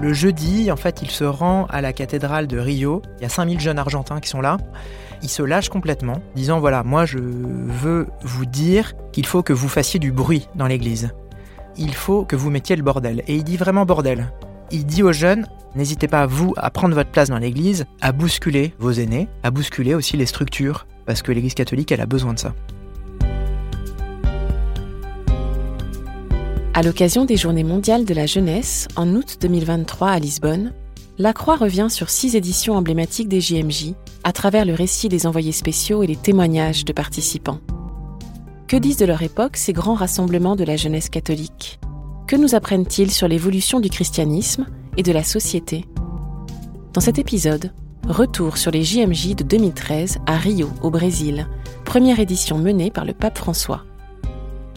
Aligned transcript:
Le 0.00 0.14
jeudi, 0.14 0.72
en 0.72 0.76
fait, 0.76 1.02
il 1.02 1.10
se 1.10 1.24
rend 1.24 1.66
à 1.66 1.82
la 1.82 1.92
cathédrale 1.92 2.46
de 2.46 2.58
Rio. 2.58 3.02
Il 3.18 3.22
y 3.22 3.26
a 3.26 3.28
5000 3.28 3.60
jeunes 3.60 3.78
argentins 3.78 4.18
qui 4.20 4.30
sont 4.30 4.40
là. 4.40 4.56
Il 5.22 5.28
se 5.28 5.42
lâche 5.42 5.68
complètement, 5.68 6.22
disant 6.34 6.58
voilà, 6.58 6.82
moi 6.82 7.04
je 7.04 7.18
veux 7.18 8.06
vous 8.22 8.46
dire 8.46 8.94
qu'il 9.12 9.26
faut 9.26 9.42
que 9.42 9.52
vous 9.52 9.68
fassiez 9.68 10.00
du 10.00 10.10
bruit 10.10 10.48
dans 10.54 10.66
l'église. 10.66 11.10
Il 11.76 11.94
faut 11.94 12.24
que 12.24 12.34
vous 12.34 12.48
mettiez 12.48 12.76
le 12.76 12.82
bordel. 12.82 13.22
Et 13.26 13.36
il 13.36 13.44
dit 13.44 13.58
vraiment 13.58 13.84
bordel. 13.84 14.32
Il 14.70 14.86
dit 14.86 15.02
aux 15.02 15.12
jeunes 15.12 15.46
n'hésitez 15.74 16.08
pas, 16.08 16.26
vous, 16.26 16.54
à 16.56 16.70
prendre 16.70 16.94
votre 16.94 17.10
place 17.10 17.28
dans 17.28 17.38
l'église, 17.38 17.84
à 18.00 18.12
bousculer 18.12 18.74
vos 18.78 18.92
aînés, 18.92 19.28
à 19.42 19.50
bousculer 19.50 19.94
aussi 19.94 20.16
les 20.16 20.26
structures, 20.26 20.86
parce 21.06 21.22
que 21.22 21.32
l'église 21.32 21.54
catholique, 21.54 21.92
elle 21.92 22.00
a 22.00 22.06
besoin 22.06 22.34
de 22.34 22.38
ça. 22.38 22.54
À 26.80 26.82
l'occasion 26.82 27.26
des 27.26 27.36
Journées 27.36 27.62
mondiales 27.62 28.06
de 28.06 28.14
la 28.14 28.24
jeunesse, 28.24 28.88
en 28.96 29.14
août 29.14 29.36
2023 29.42 30.08
à 30.08 30.18
Lisbonne, 30.18 30.72
la 31.18 31.34
Croix 31.34 31.56
revient 31.56 31.88
sur 31.90 32.08
six 32.08 32.36
éditions 32.36 32.74
emblématiques 32.74 33.28
des 33.28 33.42
JMJ, 33.42 33.92
à 34.24 34.32
travers 34.32 34.64
le 34.64 34.72
récit 34.72 35.10
des 35.10 35.26
envoyés 35.26 35.52
spéciaux 35.52 36.02
et 36.02 36.06
les 36.06 36.16
témoignages 36.16 36.86
de 36.86 36.94
participants. 36.94 37.58
Que 38.66 38.78
disent 38.78 38.96
de 38.96 39.04
leur 39.04 39.20
époque 39.20 39.58
ces 39.58 39.74
grands 39.74 39.92
rassemblements 39.92 40.56
de 40.56 40.64
la 40.64 40.76
jeunesse 40.76 41.10
catholique? 41.10 41.80
Que 42.26 42.36
nous 42.36 42.54
apprennent-ils 42.54 43.10
sur 43.10 43.28
l'évolution 43.28 43.78
du 43.80 43.90
christianisme 43.90 44.66
et 44.96 45.02
de 45.02 45.12
la 45.12 45.22
société? 45.22 45.84
Dans 46.94 47.02
cet 47.02 47.18
épisode, 47.18 47.74
retour 48.08 48.56
sur 48.56 48.70
les 48.70 48.84
JMJ 48.84 49.36
de 49.36 49.44
2013 49.44 50.20
à 50.24 50.38
Rio, 50.38 50.70
au 50.80 50.88
Brésil, 50.88 51.46
première 51.84 52.20
édition 52.20 52.56
menée 52.56 52.90
par 52.90 53.04
le 53.04 53.12
pape 53.12 53.36
François. 53.36 53.84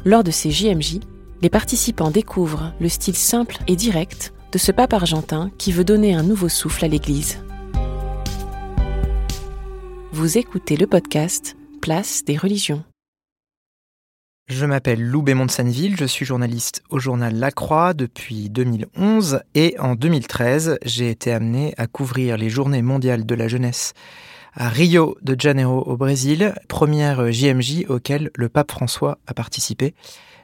Lors 0.04 0.26
de 0.26 0.32
ces 0.32 0.52
JMJ, 0.52 1.00
les 1.44 1.50
participants 1.50 2.10
découvrent 2.10 2.74
le 2.80 2.88
style 2.88 3.18
simple 3.18 3.58
et 3.68 3.76
direct 3.76 4.34
de 4.54 4.58
ce 4.58 4.72
pape 4.72 4.94
argentin 4.94 5.52
qui 5.58 5.74
veut 5.74 5.84
donner 5.84 6.16
un 6.16 6.24
nouveau 6.24 6.48
souffle 6.48 6.86
à 6.86 6.88
l'Église. 6.88 7.44
Vous 10.14 10.38
écoutez 10.38 10.78
le 10.78 10.88
podcast 10.88 11.58
Place 11.82 12.24
des 12.24 12.38
religions. 12.38 12.86
Je 14.48 14.66
m'appelle 14.66 15.02
Lou 15.02 15.22
Bémont 15.22 15.46
de 15.46 15.52
Sanneville, 15.52 15.98
je 15.98 16.06
suis 16.06 16.26
journaliste 16.26 16.82
au 16.90 17.00
journal 17.00 17.36
La 17.36 17.52
Croix 17.52 17.94
depuis 17.94 18.50
2011 18.50 19.42
et 19.54 19.76
en 19.80 19.96
2013, 19.96 20.78
j'ai 20.86 21.10
été 21.10 21.34
amené 21.34 21.74
à 21.78 21.88
couvrir 21.88 22.38
les 22.38 22.50
Journées 22.50 22.82
mondiales 22.82 23.26
de 23.26 23.36
la 23.36 23.50
jeunesse 23.50 23.94
à 24.54 24.70
Rio 24.70 25.18
de 25.22 25.36
Janeiro 25.38 25.82
au 25.82 25.98
Brésil, 25.98 26.54
première 26.70 27.34
JMJ 27.34 27.86
auquel 27.90 28.30
le 28.36 28.48
pape 28.48 28.72
François 28.72 29.18
a 29.28 29.34
participé. 29.34 29.94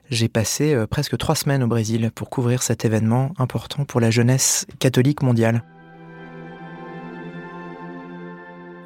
J'ai 0.10 0.28
passé 0.28 0.74
euh, 0.74 0.88
presque 0.88 1.18
trois 1.18 1.36
semaines 1.36 1.62
au 1.62 1.68
Brésil 1.68 2.10
pour 2.14 2.32
couvrir 2.32 2.64
cet 2.64 2.84
événement 2.84 3.32
important 3.38 3.86
pour 3.86 4.00
la 4.00 4.10
jeunesse 4.10 4.66
catholique 4.80 5.22
mondiale. 5.22 5.64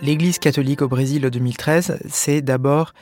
L'Église 0.02 0.38
catholique 0.38 0.82
au 0.82 0.90
Brésil 0.90 1.26
en 1.26 1.30
2013, 1.30 2.00
c'est 2.10 2.42
d'abord 2.42 2.94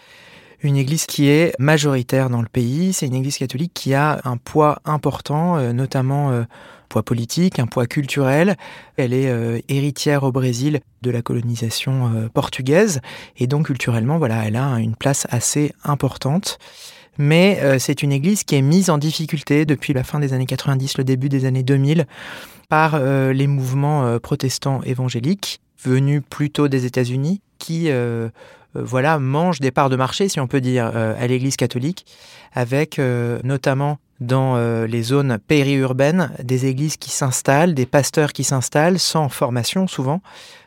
une 0.62 0.76
église 0.76 1.08
qui 1.08 1.30
est 1.30 1.56
majoritaire 1.58 2.30
dans 2.30 2.44
le 2.44 2.48
pays. 2.48 2.94
C'est 2.94 3.08
une 3.08 3.16
église 3.16 3.40
catholique 3.40 3.74
qui 3.74 3.96
a 3.96 4.22
un 4.24 4.38
poids 4.38 4.78
important, 4.86 5.58
euh, 5.58 5.74
notamment 5.74 6.30
un 6.30 6.34
euh, 6.34 6.46
poids 6.90 7.02
politique, 7.02 7.58
un 7.58 7.66
poids 7.66 7.88
culturel. 7.88 8.56
Elle 8.98 9.14
est 9.14 9.64
héritière 9.70 10.24
au 10.24 10.32
Brésil 10.34 10.82
de 11.02 11.10
la 11.10 11.22
colonisation 11.22 12.30
portugaise 12.34 13.00
et 13.38 13.48
donc 13.48 13.68
culturellement, 13.68 14.18
voilà, 14.18 14.46
elle 14.46 14.58
a 14.58 14.76
une 14.76 14.98
place 14.98 15.26
assez 15.30 15.74
importante 15.86 16.60
mais 17.18 17.60
euh, 17.62 17.80
c'est 17.80 18.04
une 18.04 18.12
église 18.12 18.44
qui 18.44 18.56
est 18.56 18.62
mise 18.62 18.90
en 18.90 18.98
difficulté 18.98 19.66
depuis 19.66 19.94
la 19.94 20.04
fin 20.04 20.20
des 20.20 20.34
années 20.34 20.46
90, 20.46 20.98
le 20.98 21.04
début 21.04 21.30
des 21.30 21.46
années 21.46 21.64
2000, 21.64 22.08
par 22.70 22.96
euh, 22.96 23.34
les 23.34 23.48
mouvements 23.48 24.06
euh, 24.06 24.20
protestants 24.20 24.82
évangéliques 24.84 25.60
venus 25.84 26.22
plutôt 26.30 26.68
des 26.68 26.86
États-Unis, 26.86 27.42
qui 27.58 27.90
voilà 28.76 29.18
mangent 29.18 29.60
des 29.60 29.72
parts 29.72 29.90
de 29.90 29.96
marché, 29.96 30.30
si 30.30 30.40
on 30.40 30.46
peut 30.46 30.62
dire, 30.62 30.86
à 30.86 31.26
l'Église 31.26 31.56
catholique, 31.56 32.06
avec 32.54 33.00
notamment 33.44 33.98
dans 34.20 34.86
les 34.86 35.02
zones 35.02 35.40
périurbaines 35.40 36.32
des 36.44 36.68
églises 36.68 36.98
qui 36.98 37.10
s'installent, 37.10 37.74
des 37.74 37.88
pasteurs 37.88 38.32
qui 38.32 38.44
s'installent 38.44 39.00
sans 39.00 39.28
formation 39.28 39.88
souvent, 39.88 40.22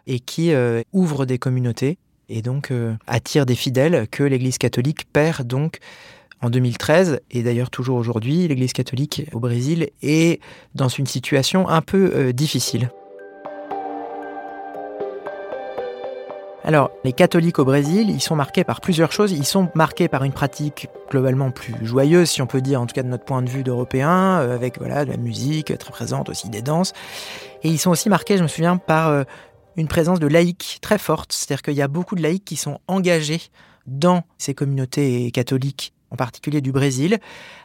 et 0.09 0.19
qui 0.19 0.53
ouvrent 0.93 1.27
des 1.27 1.39
communautés 1.39 1.97
et 2.29 2.43
donc 2.43 2.73
attirent 3.07 3.47
des 3.47 3.55
fidèles 3.55 4.09
que 4.11 4.25
l'Église 4.25 4.59
catholique 4.59 5.05
perd 5.13 5.47
donc 5.47 5.79
en 6.45 6.51
2013, 6.51 7.21
et 7.31 7.43
d'ailleurs 7.43 7.71
toujours 7.71 7.97
aujourd'hui, 7.97 8.47
l'Église 8.47 8.75
catholique 8.75 9.27
au 9.33 9.41
Brésil 9.41 9.89
est 10.03 10.41
dans 10.75 10.89
une 10.89 11.07
situation 11.07 11.69
un 11.71 11.81
peu 11.81 12.13
euh, 12.15 12.33
difficile. 12.33 12.91
Alors, 16.63 16.91
les 17.03 17.13
catholiques 17.13 17.59
au 17.59 17.65
Brésil, 17.65 18.11
ils 18.11 18.21
sont 18.21 18.37
marqués 18.37 18.65
par 18.65 18.81
plusieurs 18.81 19.13
choses. 19.13 19.33
Ils 19.33 19.45
sont 19.45 19.71
marqués 19.75 20.09
par 20.09 20.25
une 20.25 20.33
pratique 20.33 20.89
globalement 21.11 21.51
plus 21.51 21.75
joyeuse, 21.83 22.31
si 22.31 22.43
on 22.43 22.47
peut 22.47 22.63
dire, 22.63 22.81
en 22.81 22.87
tout 22.87 22.95
cas 22.95 23.03
de 23.03 23.09
notre 23.09 23.25
point 23.25 23.43
de 23.43 23.49
vue 23.49 23.63
d'Européens, 23.63 24.41
euh, 24.41 24.55
avec 24.55 24.79
voilà 24.79 25.07
de 25.07 25.11
la 25.11 25.17
musique 25.17 25.77
très 25.79 25.93
présente, 25.93 26.29
aussi 26.29 26.51
des 26.51 26.63
danses. 26.63 26.93
Et 27.63 27.69
ils 27.69 27.79
sont 27.79 27.91
aussi 27.91 28.11
marqués, 28.11 28.37
je 28.37 28.43
me 28.43 28.49
souviens, 28.49 28.77
par 28.77 29.09
euh, 29.09 29.25
une 29.77 29.89
présence 29.89 30.21
de 30.21 30.27
laïcs 30.27 30.79
très 30.83 30.99
forte. 30.99 31.33
C'est-à-dire 31.33 31.63
qu'il 31.63 31.75
y 31.75 31.83
a 31.83 31.89
beaucoup 31.89 32.15
de 32.15 32.23
laïcs 32.23 32.45
qui 32.45 32.57
sont 32.57 32.81
engagés 32.87 33.41
dans 33.87 34.25
ces 34.37 34.55
communautés 34.55 35.31
catholiques 35.31 35.95
en 36.15 36.17
particulier 36.17 36.61
du 36.61 36.71
Brésil, 36.71 37.19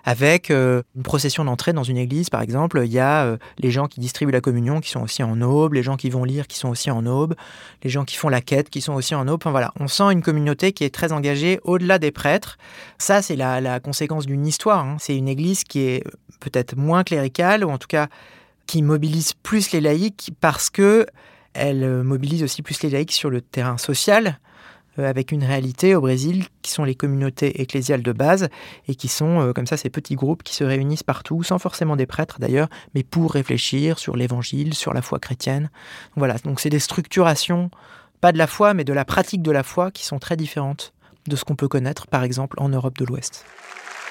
avec 0.03 0.49
euh, 0.49 0.81
une 0.95 1.03
procession 1.03 1.45
d'entrée 1.45 1.71
dans 1.71 1.83
une 1.83 1.97
église, 1.97 2.31
par 2.31 2.41
exemple. 2.41 2.81
Il 2.83 2.91
y 2.91 2.97
a 2.97 3.25
euh, 3.25 3.37
les 3.59 3.69
gens 3.69 3.87
qui 3.87 3.99
distribuent 3.99 4.31
la 4.31 4.41
communion 4.41 4.81
qui 4.81 4.89
sont 4.89 5.01
aussi 5.01 5.21
en 5.21 5.39
aube, 5.41 5.75
les 5.75 5.83
gens 5.83 5.97
qui 5.97 6.09
vont 6.09 6.23
lire 6.23 6.47
qui 6.47 6.57
sont 6.57 6.69
aussi 6.69 6.89
en 6.89 7.05
aube, 7.05 7.35
les 7.83 7.91
gens 7.91 8.05
qui 8.05 8.15
font 8.15 8.27
la 8.27 8.41
quête 8.41 8.71
qui 8.71 8.81
sont 8.81 8.93
aussi 8.93 9.13
en 9.13 9.27
aube. 9.27 9.39
Enfin 9.43 9.51
voilà, 9.51 9.71
on 9.79 9.88
sent 9.88 10.11
une 10.11 10.23
communauté 10.23 10.73
qui 10.73 10.83
est 10.83 10.93
très 10.93 11.11
engagée 11.11 11.59
au-delà 11.63 11.99
des 11.99 12.11
prêtres. 12.11 12.57
Ça, 12.97 13.21
c'est 13.21 13.35
la, 13.35 13.79
conséquence 13.79 14.25
d'une 14.25 14.47
histoire. 14.47 14.83
Hein. 14.83 14.97
C'est 14.99 15.15
une 15.15 15.27
église 15.27 15.63
qui 15.63 15.81
est 15.81 16.03
peut-être 16.39 16.75
moins 16.75 17.03
cléricale, 17.03 17.63
ou 17.63 17.69
en 17.69 17.77
tout 17.77 17.88
cas 17.88 18.07
qui 18.65 18.81
mobilise 18.81 19.33
plus 19.33 19.71
les 19.71 19.81
laïcs 19.81 20.31
parce 20.41 20.69
que 20.71 21.05
elle 21.53 22.03
mobilise 22.03 22.43
aussi 22.43 22.61
plus 22.61 22.81
les 22.83 22.89
laïcs 22.89 23.11
sur 23.11 23.29
le 23.29 23.41
terrain 23.41 23.77
social 23.77 24.25
euh, 24.27 24.48
avec 25.05 25.31
une 25.31 25.43
réalité 25.43 25.95
au 25.95 26.01
Brésil 26.01 26.45
qui 26.61 26.71
sont 26.71 26.83
les 26.83 26.95
communautés 26.95 27.61
ecclésiales 27.61 28.03
de 28.03 28.11
base 28.11 28.49
et 28.87 28.95
qui 28.95 29.07
sont 29.07 29.41
euh, 29.41 29.53
comme 29.53 29.67
ça 29.67 29.77
ces 29.77 29.89
petits 29.89 30.15
groupes 30.15 30.43
qui 30.43 30.55
se 30.55 30.63
réunissent 30.63 31.03
partout, 31.03 31.43
sans 31.43 31.59
forcément 31.59 31.95
des 31.95 32.05
prêtres 32.05 32.39
d'ailleurs, 32.39 32.69
mais 32.95 33.03
pour 33.03 33.33
réfléchir 33.33 33.99
sur 33.99 34.15
l'évangile, 34.15 34.73
sur 34.73 34.93
la 34.93 35.01
foi 35.01 35.19
chrétienne. 35.19 35.69
Voilà, 36.15 36.35
donc 36.43 36.59
c'est 36.59 36.69
des 36.69 36.79
structurations, 36.79 37.69
pas 38.21 38.31
de 38.31 38.38
la 38.38 38.47
foi, 38.47 38.73
mais 38.73 38.83
de 38.83 38.93
la 38.93 39.05
pratique 39.05 39.41
de 39.41 39.51
la 39.51 39.63
foi 39.63 39.91
qui 39.91 40.05
sont 40.05 40.19
très 40.19 40.35
différentes 40.35 40.93
de 41.27 41.35
ce 41.35 41.43
qu'on 41.45 41.55
peut 41.55 41.67
connaître 41.67 42.07
par 42.07 42.23
exemple 42.23 42.57
en 42.59 42.69
Europe 42.69 42.97
de 42.97 43.05
l'Ouest. 43.05 43.45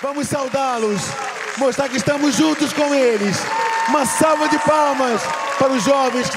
Vamos 0.03 0.28
saudá-los, 0.28 1.00
mostrar 1.59 1.88
que 1.88 1.97
estamos 1.97 2.37
juntos. 2.37 2.72
Uma 3.89 4.04
salva 4.04 4.48
de 4.48 4.59
palmas 4.59 5.22
para 5.59 5.78
jovens. 5.78 6.28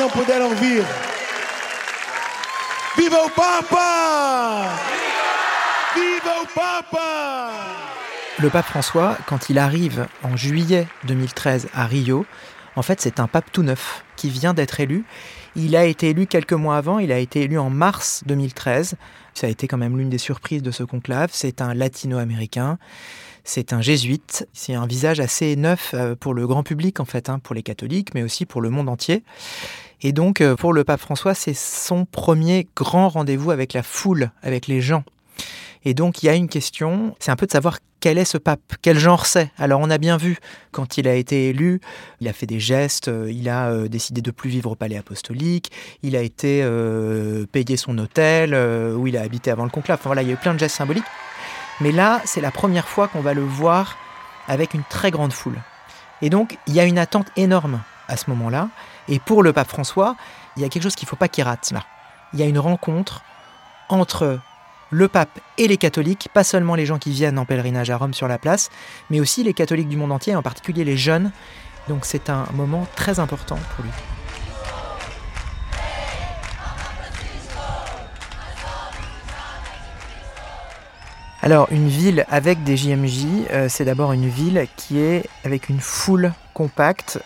Viva 2.98 3.24
o 3.26 3.30
Papa 3.30 4.68
Viva 5.96 6.42
o 6.42 6.46
Papa 6.54 7.52
Le 8.40 8.50
pape 8.50 8.66
François, 8.66 9.18
quand 9.28 9.50
il 9.50 9.58
arrive 9.58 10.08
en 10.24 10.36
juillet 10.36 10.88
2013 11.06 11.70
à 11.74 11.86
Rio, 11.86 12.26
en 12.76 12.82
fait 12.82 13.00
c'est 13.00 13.22
un 13.22 13.28
pape 13.28 13.50
tout 13.54 13.64
neuf 13.64 14.04
qui 14.18 14.30
vient 14.30 14.54
d'être 14.54 14.82
élu. 14.82 15.06
Il 15.56 15.78
a 15.78 15.86
été 15.86 16.10
élu 16.10 16.28
quelques 16.28 16.52
mois 16.52 16.76
avant, 16.76 17.00
il 17.00 17.14
a 17.14 17.18
été 17.18 17.44
élu 17.44 17.58
en 17.58 17.70
mars 17.70 18.24
2013. 18.26 18.96
Ça 19.34 19.48
a 19.48 19.50
été 19.50 19.68
quand 19.70 19.78
même 19.78 19.98
l'une 19.98 20.10
des 20.10 20.18
surprises 20.18 20.62
de 20.62 20.72
ce 20.72 20.84
conclave. 20.84 21.30
C'est 21.32 21.62
un 21.62 21.74
latino-américain. 21.74 22.78
C'est 23.46 23.72
un 23.74 23.82
jésuite, 23.82 24.48
c'est 24.54 24.76
un 24.76 24.86
visage 24.86 25.20
assez 25.20 25.56
neuf 25.56 25.94
euh, 25.94 26.16
pour 26.16 26.34
le 26.34 26.46
grand 26.46 26.64
public 26.64 27.00
en 27.00 27.06
fait, 27.06 27.30
hein, 27.30 27.40
pour 27.40 27.56
les 27.56 27.64
catholiques, 27.64 28.14
mais 28.14 28.22
aussi 28.22 28.46
pour 28.46 28.62
le 28.62 28.70
monde 28.70 28.88
entier. 28.88 29.24
Et 30.02 30.14
donc 30.14 30.42
euh, 30.42 30.56
pour 30.56 30.74
le 30.74 30.84
pape 30.84 31.00
François, 31.00 31.34
c'est 31.34 31.54
son 31.54 32.06
premier 32.06 32.68
grand 32.76 33.10
rendez-vous 33.10 33.52
avec 33.52 33.74
la 33.74 33.84
foule, 33.84 34.32
avec 34.42 34.68
les 34.68 34.82
gens. 34.82 35.04
Et 35.86 35.94
donc 35.94 36.24
il 36.24 36.28
y 36.28 36.30
a 36.30 36.34
une 36.34 36.50
question, 36.50 37.16
c'est 37.20 37.32
un 37.32 37.36
peu 37.36 37.46
de 37.46 37.52
savoir 37.52 37.80
quel 38.00 38.18
est 38.18 38.26
ce 38.26 38.40
pape 38.40 38.62
Quel 38.82 38.98
genre 38.98 39.28
c'est 39.28 39.52
Alors 39.60 39.80
on 39.80 39.92
a 39.92 40.00
bien 40.00 40.18
vu, 40.18 40.40
quand 40.72 40.98
il 40.98 41.08
a 41.08 41.14
été 41.14 41.50
élu, 41.50 41.82
il 42.20 42.28
a 42.28 42.34
fait 42.34 42.48
des 42.48 42.60
gestes, 42.60 43.10
euh, 43.10 43.32
il 43.32 43.48
a 43.48 43.70
euh, 43.70 43.88
décidé 43.88 44.22
de 44.22 44.32
plus 44.32 44.50
vivre 44.50 44.72
au 44.72 44.76
palais 44.76 44.98
apostolique, 44.98 45.72
il 46.02 46.16
a 46.16 46.22
été 46.22 46.68
payé 47.52 47.78
son 47.78 47.98
hôtel, 48.00 48.56
où 48.96 49.06
il 49.06 49.18
a 49.18 49.22
habité 49.22 49.52
avant 49.52 49.66
le 49.66 49.70
conclave. 49.70 50.00
Enfin 50.00 50.10
voilà, 50.10 50.24
il 50.24 50.30
y 50.30 50.32
a 50.32 50.34
eu 50.34 50.38
plein 50.38 50.56
de 50.56 50.60
gestes 50.60 50.78
symboliques. 50.78 51.06
Mais 51.80 51.92
là, 51.92 52.22
c'est 52.26 52.42
la 52.42 52.52
première 52.52 52.88
fois 52.88 53.08
qu'on 53.08 53.22
va 53.22 53.34
le 53.34 53.44
voir 53.44 53.98
avec 54.48 54.74
une 54.74 54.84
très 54.84 55.12
grande 55.12 55.34
foule. 55.34 55.60
Et 56.24 56.30
donc, 56.30 56.58
il 56.68 56.74
y 56.74 56.80
a 56.80 56.86
une 56.86 57.00
attente 57.00 57.28
énorme 57.36 57.82
à 58.12 58.18
ce 58.18 58.30
moment-là. 58.30 58.70
Et 59.08 59.20
pour 59.20 59.42
le 59.42 59.54
pape 59.54 59.70
François, 59.70 60.16
il 60.56 60.62
y 60.62 60.66
a 60.66 60.70
quelque 60.70 60.84
chose 60.84 60.96
qu'il 60.96 61.06
ne 61.06 61.10
faut 61.10 61.16
pas 61.16 61.30
qu'il 61.30 61.44
rate 61.44 61.72
là. 61.72 61.84
Il 62.34 62.40
y 62.40 62.44
a 62.44 62.46
une 62.46 62.60
rencontre 62.60 63.24
entre 63.90 64.40
le 64.90 65.08
pape 65.08 65.40
et 65.58 65.68
les 65.68 65.78
catholiques, 65.78 66.30
pas 66.34 66.44
seulement 66.44 66.76
les 66.76 66.86
gens 66.86 67.00
qui 67.00 67.12
viennent 67.12 67.40
en 67.40 67.46
pèlerinage 67.46 67.90
à 67.90 67.98
Rome 67.98 68.14
sur 68.14 68.28
la 68.28 68.38
place, 68.38 68.70
mais 69.10 69.20
aussi 69.20 69.44
les 69.44 69.54
catholiques 69.54 69.88
du 69.88 69.98
monde 69.98 70.12
entier, 70.12 70.36
en 70.36 70.42
particulier 70.42 70.84
les 70.84 70.98
jeunes. 70.98 71.32
Donc 71.88 72.06
c'est 72.06 72.30
un 72.30 72.46
moment 72.54 72.86
très 72.96 73.20
important 73.20 73.58
pour 73.76 73.86
lui. 73.86 73.92
Alors 81.44 81.68
une 81.72 81.88
ville 81.88 82.26
avec 82.30 82.64
des 82.64 82.78
JMJ, 82.78 83.26
euh, 83.52 83.68
c'est 83.68 83.84
d'abord 83.84 84.12
une 84.12 84.30
ville 84.30 84.68
qui 84.76 85.00
est 85.00 85.26
avec 85.44 85.70
une 85.70 85.80
foule 85.80 86.34
compacte 86.54 87.20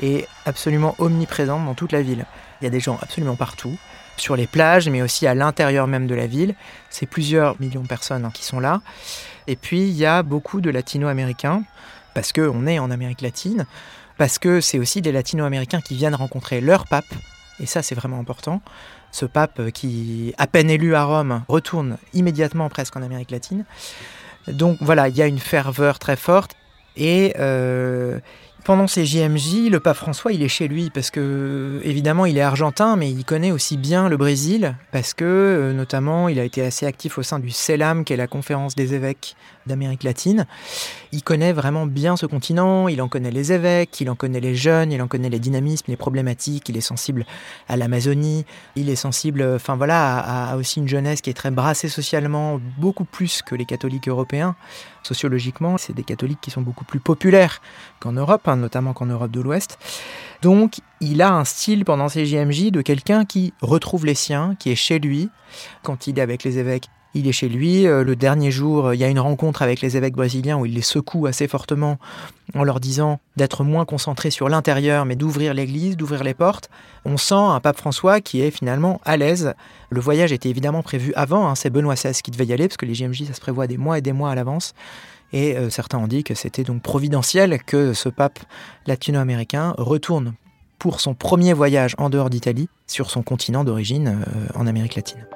et 0.00 0.26
absolument 0.46 0.94
omniprésente 0.98 1.64
dans 1.64 1.74
toute 1.74 1.92
la 1.92 2.02
ville. 2.02 2.26
Il 2.60 2.64
y 2.64 2.66
a 2.66 2.70
des 2.70 2.80
gens 2.80 2.98
absolument 3.00 3.36
partout 3.36 3.76
sur 4.16 4.36
les 4.36 4.46
plages, 4.46 4.88
mais 4.88 5.02
aussi 5.02 5.26
à 5.26 5.34
l'intérieur 5.34 5.86
même 5.86 6.06
de 6.06 6.14
la 6.14 6.26
ville. 6.26 6.54
C'est 6.90 7.06
plusieurs 7.06 7.60
millions 7.60 7.82
de 7.82 7.86
personnes 7.86 8.24
hein, 8.24 8.30
qui 8.32 8.44
sont 8.44 8.60
là. 8.60 8.80
Et 9.46 9.56
puis, 9.56 9.80
il 9.80 9.96
y 9.96 10.06
a 10.06 10.22
beaucoup 10.22 10.60
de 10.60 10.70
latino-américains, 10.70 11.62
parce 12.14 12.32
qu'on 12.32 12.66
est 12.66 12.78
en 12.78 12.90
Amérique 12.90 13.20
latine, 13.20 13.66
parce 14.16 14.38
que 14.38 14.60
c'est 14.60 14.78
aussi 14.78 15.00
des 15.00 15.12
latino-américains 15.12 15.80
qui 15.80 15.94
viennent 15.94 16.14
rencontrer 16.14 16.60
leur 16.60 16.86
pape, 16.86 17.14
et 17.60 17.66
ça 17.66 17.82
c'est 17.82 17.94
vraiment 17.94 18.18
important. 18.18 18.60
Ce 19.12 19.24
pape 19.24 19.70
qui, 19.70 20.34
à 20.36 20.46
peine 20.46 20.68
élu 20.68 20.94
à 20.94 21.04
Rome, 21.04 21.44
retourne 21.48 21.96
immédiatement 22.12 22.68
presque 22.68 22.96
en 22.96 23.02
Amérique 23.02 23.30
latine. 23.30 23.64
Donc 24.48 24.78
voilà, 24.80 25.08
il 25.08 25.16
y 25.16 25.22
a 25.22 25.26
une 25.26 25.38
ferveur 25.38 25.98
très 25.98 26.16
forte, 26.16 26.56
et 26.96 27.34
euh, 27.38 28.18
pendant 28.64 28.86
ces 28.86 29.06
JMJ, 29.06 29.70
le 29.70 29.80
pape 29.80 29.96
François, 29.96 30.32
il 30.32 30.42
est 30.42 30.48
chez 30.48 30.68
lui 30.68 30.90
parce 30.90 31.10
que, 31.10 31.80
évidemment, 31.84 32.26
il 32.26 32.36
est 32.36 32.42
argentin, 32.42 32.96
mais 32.96 33.10
il 33.10 33.24
connaît 33.24 33.50
aussi 33.50 33.76
bien 33.76 34.08
le 34.08 34.16
Brésil 34.16 34.76
parce 34.92 35.14
que, 35.14 35.24
euh, 35.24 35.72
notamment, 35.72 36.28
il 36.28 36.38
a 36.38 36.44
été 36.44 36.62
assez 36.62 36.84
actif 36.84 37.18
au 37.18 37.22
sein 37.22 37.38
du 37.38 37.50
CELAM, 37.50 38.04
qui 38.04 38.12
est 38.12 38.16
la 38.16 38.26
conférence 38.26 38.74
des 38.74 38.94
évêques 38.94 39.36
d'Amérique 39.68 40.02
latine. 40.02 40.46
Il 41.12 41.22
connaît 41.22 41.52
vraiment 41.52 41.86
bien 41.86 42.16
ce 42.16 42.26
continent, 42.26 42.88
il 42.88 43.00
en 43.00 43.08
connaît 43.08 43.30
les 43.30 43.52
évêques, 43.52 44.00
il 44.00 44.10
en 44.10 44.14
connaît 44.14 44.40
les 44.40 44.54
jeunes, 44.54 44.92
il 44.92 45.00
en 45.00 45.08
connaît 45.08 45.30
les 45.30 45.38
dynamismes, 45.38 45.86
les 45.88 45.96
problématiques, 45.96 46.68
il 46.68 46.76
est 46.76 46.82
sensible 46.82 47.24
à 47.68 47.76
l'Amazonie, 47.76 48.44
il 48.76 48.90
est 48.90 48.96
sensible, 48.96 49.42
enfin 49.54 49.76
voilà, 49.76 50.18
à, 50.18 50.56
aussi 50.56 50.80
une 50.80 50.88
jeunesse 50.88 51.20
qui 51.20 51.30
est 51.30 51.34
très 51.34 51.50
brassée 51.50 51.88
socialement, 51.88 52.60
beaucoup 52.78 53.04
plus 53.04 53.42
que 53.42 53.54
les 53.54 53.64
catholiques 53.64 54.08
européens. 54.08 54.56
Sociologiquement, 55.02 55.78
c'est 55.78 55.94
des 55.94 56.02
catholiques 56.02 56.40
qui 56.40 56.50
sont 56.50 56.60
beaucoup 56.60 56.84
plus 56.84 57.00
populaires 57.00 57.62
qu'en 58.00 58.12
Europe, 58.12 58.46
hein, 58.48 58.56
notamment 58.56 58.92
qu'en 58.92 59.06
Europe 59.06 59.30
de 59.30 59.40
l'Ouest. 59.40 59.78
Donc, 60.42 60.80
il 61.00 61.22
a 61.22 61.32
un 61.32 61.44
style 61.44 61.84
pendant 61.84 62.08
ses 62.08 62.26
JMJ 62.26 62.70
de 62.70 62.82
quelqu'un 62.82 63.24
qui 63.24 63.54
retrouve 63.60 64.06
les 64.06 64.14
siens, 64.14 64.54
qui 64.58 64.70
est 64.70 64.76
chez 64.76 64.98
lui. 64.98 65.30
Quand 65.82 66.06
il 66.06 66.18
est 66.18 66.22
avec 66.22 66.44
les 66.44 66.58
évêques, 66.58 66.88
il 67.14 67.26
est 67.26 67.32
chez 67.32 67.48
lui. 67.48 67.86
Euh, 67.86 68.04
le 68.04 68.16
dernier 68.16 68.50
jour, 68.50 68.92
il 68.94 69.00
y 69.00 69.04
a 69.04 69.08
une 69.08 69.18
rencontre 69.18 69.62
avec 69.62 69.80
les 69.80 69.96
évêques 69.96 70.14
brésiliens 70.14 70.58
où 70.58 70.66
il 70.66 70.74
les 70.74 70.82
secoue 70.82 71.26
assez 71.26 71.48
fortement 71.48 71.98
en 72.54 72.64
leur 72.64 72.80
disant 72.80 73.20
d'être 73.36 73.64
moins 73.64 73.84
concentrés 73.84 74.30
sur 74.30 74.48
l'intérieur, 74.48 75.04
mais 75.04 75.16
d'ouvrir 75.16 75.54
l'église, 75.54 75.96
d'ouvrir 75.96 76.24
les 76.24 76.34
portes. 76.34 76.70
On 77.04 77.16
sent 77.16 77.34
un 77.34 77.60
pape 77.60 77.78
François 77.78 78.20
qui 78.20 78.40
est 78.40 78.50
finalement 78.50 79.00
à 79.04 79.16
l'aise. 79.16 79.54
Le 79.90 80.00
voyage 80.00 80.32
était 80.32 80.48
évidemment 80.48 80.82
prévu 80.82 81.12
avant. 81.14 81.48
Hein. 81.48 81.54
C'est 81.54 81.70
Benoît 81.70 81.94
XVI 81.94 82.12
qui 82.12 82.30
devait 82.30 82.46
y 82.46 82.52
aller 82.52 82.68
parce 82.68 82.76
que 82.76 82.86
les 82.86 82.94
JMJ, 82.94 83.24
ça 83.26 83.34
se 83.34 83.40
prévoit 83.40 83.66
des 83.66 83.78
mois 83.78 83.98
et 83.98 84.02
des 84.02 84.12
mois 84.12 84.30
à 84.30 84.34
l'avance. 84.34 84.74
Et 85.32 85.56
euh, 85.56 85.70
certains 85.70 85.98
ont 85.98 86.08
dit 86.08 86.24
que 86.24 86.34
c'était 86.34 86.64
donc 86.64 86.82
providentiel 86.82 87.62
que 87.62 87.92
ce 87.92 88.08
pape 88.08 88.38
latino-américain 88.86 89.74
retourne 89.76 90.34
pour 90.78 91.00
son 91.00 91.14
premier 91.14 91.52
voyage 91.52 91.94
en 91.98 92.08
dehors 92.08 92.30
d'Italie 92.30 92.68
sur 92.86 93.10
son 93.10 93.22
continent 93.22 93.64
d'origine 93.64 94.24
euh, 94.26 94.46
en 94.54 94.66
Amérique 94.66 94.94
latine. 94.94 95.26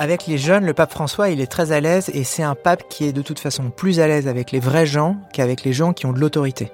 Avec 0.00 0.26
les 0.26 0.38
jeunes, 0.38 0.64
le 0.64 0.72
pape 0.72 0.92
François, 0.92 1.28
il 1.28 1.42
est 1.42 1.46
très 1.46 1.72
à 1.72 1.80
l'aise 1.80 2.10
et 2.14 2.24
c'est 2.24 2.42
un 2.42 2.54
pape 2.54 2.88
qui 2.88 3.04
est 3.04 3.12
de 3.12 3.20
toute 3.20 3.38
façon 3.38 3.68
plus 3.68 4.00
à 4.00 4.08
l'aise 4.08 4.28
avec 4.28 4.50
les 4.50 4.58
vrais 4.58 4.86
gens 4.86 5.18
qu'avec 5.34 5.62
les 5.62 5.74
gens 5.74 5.92
qui 5.92 6.06
ont 6.06 6.14
de 6.14 6.18
l'autorité. 6.18 6.72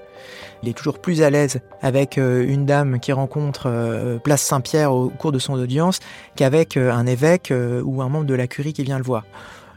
Il 0.63 0.69
est 0.69 0.75
toujours 0.75 1.01
plus 1.01 1.23
à 1.23 1.31
l'aise 1.31 1.59
avec 1.83 2.19
euh, 2.19 2.47
une 2.47 2.67
dame 2.67 3.01
qui 3.01 3.11
rencontre 3.11 3.65
euh, 3.67 4.19
Place 4.19 4.43
Saint-Pierre 4.43 4.93
au 4.93 5.09
cours 5.09 5.33
de 5.33 5.41
son 5.41 5.55
audience 5.55 5.99
qu'avec 6.37 6.77
euh, 6.77 6.93
un 6.93 7.05
évêque 7.05 7.53
ou 7.53 8.01
un 8.01 8.09
membre 8.09 8.27
de 8.27 8.35
la 8.35 8.47
curie 8.47 8.73
qui 8.73 8.85
vient 8.85 8.97
le 8.97 9.03
voir. 9.03 9.25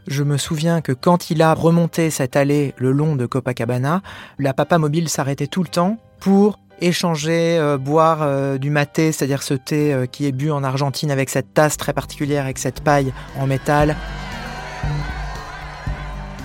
Je 0.06 0.22
me 0.22 0.36
souviens 0.36 0.80
que 0.80 0.92
quand 0.92 1.30
il 1.30 1.42
a 1.42 1.54
remonté 1.54 2.10
cette 2.10 2.36
allée 2.36 2.74
le 2.76 2.92
long 2.92 3.16
de 3.16 3.26
Copacabana, 3.26 4.02
la 4.38 4.54
papa 4.54 4.78
mobile 4.78 5.08
s'arrêtait 5.08 5.46
tout 5.46 5.62
le 5.62 5.68
temps 5.68 5.98
pour 6.20 6.58
échanger, 6.80 7.58
euh, 7.58 7.78
boire 7.78 8.18
euh, 8.22 8.58
du 8.58 8.70
maté, 8.70 9.12
c'est-à-dire 9.12 9.42
ce 9.42 9.54
thé 9.54 9.92
euh, 9.92 10.06
qui 10.06 10.26
est 10.26 10.32
bu 10.32 10.50
en 10.50 10.64
Argentine 10.64 11.10
avec 11.10 11.28
cette 11.28 11.52
tasse 11.52 11.76
très 11.76 11.92
particulière, 11.92 12.44
avec 12.44 12.58
cette 12.58 12.82
paille 12.82 13.12
en 13.38 13.46
métal. 13.46 13.96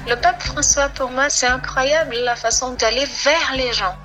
Le 0.08 0.16
pape 0.22 0.42
François, 0.42 0.90
pour 0.90 1.10
moi, 1.10 1.30
c'est 1.30 1.48
incroyable 1.48 2.16
la 2.24 2.36
façon 2.36 2.74
d'aller 2.74 3.06
vers 3.24 3.56
les 3.56 3.74
gens. 3.74 3.96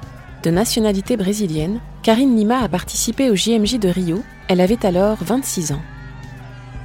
De 0.42 0.50
nationalité 0.50 1.16
brésilienne, 1.16 1.80
Karine 2.02 2.34
Lima 2.34 2.62
a 2.62 2.68
participé 2.68 3.30
au 3.30 3.36
JMJ 3.36 3.78
de 3.78 3.88
Rio. 3.88 4.22
Elle 4.48 4.60
avait 4.60 4.86
alors 4.86 5.18
26 5.20 5.72
ans. 5.72 5.82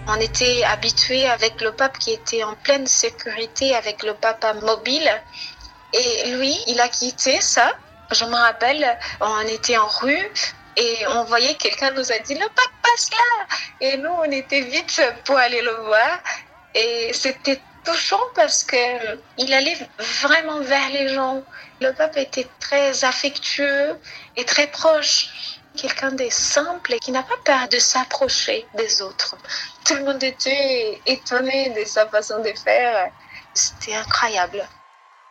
On 0.08 0.16
était 0.20 0.64
habitué 0.64 1.28
avec 1.28 1.62
le 1.62 1.72
pape 1.72 1.98
qui 1.98 2.12
était 2.12 2.44
en 2.44 2.54
pleine 2.56 2.88
sécurité 2.88 3.76
avec 3.76 4.04
le 4.04 4.14
papa 4.14 4.54
mobile. 4.54 5.10
Et 5.94 6.32
lui, 6.32 6.56
il 6.68 6.80
a 6.80 6.90
quitté 6.90 7.42
ça 7.42 7.72
je 8.12 8.26
me 8.26 8.36
rappelle, 8.36 8.98
on 9.20 9.42
était 9.42 9.78
en 9.78 9.88
rue 9.88 10.32
et 10.78 11.08
on 11.08 11.24
voyait 11.24 11.56
quelqu'un 11.56 11.92
nous 11.92 12.12
a 12.12 12.20
dit 12.20 12.36
le 12.36 12.48
pape 12.48 12.72
passe 12.84 13.10
là 13.12 13.58
et 13.82 13.98
nous 13.98 14.10
on 14.10 14.32
était 14.32 14.62
vite 14.62 15.02
pour 15.24 15.38
aller 15.38 15.62
le 15.62 15.72
voir 15.86 16.20
et 16.74 17.12
c'était 17.14 17.62
touchant 17.84 18.20
parce 18.36 18.64
que 18.64 18.76
il 19.38 19.54
allait 19.54 19.78
vraiment 19.98 20.60
vers 20.60 20.90
les 20.90 21.10
gens. 21.10 21.44
Le 21.82 21.92
pape 21.94 22.18
était 22.18 22.48
très 22.60 23.04
affectueux 23.06 24.00
et 24.36 24.44
très 24.44 24.68
proche. 24.68 25.30
Quelqu'un 25.76 26.12
de 26.12 26.26
simple 26.30 26.94
et 26.94 27.00
qui 27.00 27.12
n'a 27.12 27.24
pas 27.24 27.38
peur 27.44 27.68
de 27.70 27.78
s'approcher 27.78 28.66
des 28.78 29.02
autres. 29.02 29.36
Tout 29.86 29.96
le 29.96 30.06
monde 30.06 30.24
était 30.24 31.00
étonné 31.06 31.74
de 31.78 31.86
sa 31.86 32.08
façon 32.08 32.40
de 32.40 32.52
faire. 32.64 33.12
C'était 33.54 33.96
incroyable. 33.96 34.64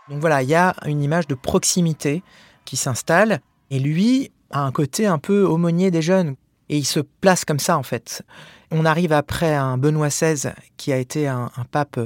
Donc 0.08 0.20
voilà, 0.20 0.42
il 0.42 0.48
y 0.48 0.54
a 0.54 0.74
une 0.86 1.02
image 1.02 1.26
de 1.26 1.34
proximité 1.34 2.22
qui 2.64 2.76
s'installe. 2.76 3.40
Et 3.70 3.78
lui 3.78 4.32
a 4.50 4.60
un 4.60 4.72
côté 4.72 5.06
un 5.06 5.18
peu 5.18 5.44
aumônier 5.44 5.90
des 5.90 6.02
jeunes. 6.02 6.36
Et 6.68 6.78
il 6.78 6.84
se 6.84 7.00
place 7.00 7.44
comme 7.44 7.58
ça, 7.58 7.76
en 7.78 7.82
fait. 7.82 8.22
On 8.70 8.84
arrive 8.84 9.12
après 9.12 9.54
un 9.54 9.78
Benoît 9.78 10.08
XVI 10.08 10.52
qui 10.76 10.92
a 10.92 10.96
été 10.96 11.28
un, 11.28 11.50
pape 11.70 12.00